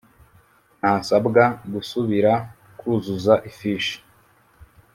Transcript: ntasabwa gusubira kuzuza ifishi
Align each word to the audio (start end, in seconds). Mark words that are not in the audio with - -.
ntasabwa 0.79 1.43
gusubira 1.73 2.31
kuzuza 2.79 3.33
ifishi 3.49 3.95